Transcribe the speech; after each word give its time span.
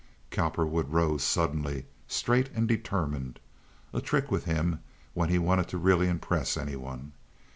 Cowperwood 0.31 0.89
rose 0.93 1.23
suddenly, 1.23 1.85
straight 2.07 2.49
and 2.55 2.67
determined—a 2.67 4.01
trick 4.01 4.31
with 4.31 4.45
him 4.45 4.79
when 5.13 5.29
he 5.29 5.37
wanted 5.37 5.67
to 5.67 5.77
really 5.77 6.07
impress 6.07 6.57
any 6.57 6.75
one. 6.75 7.11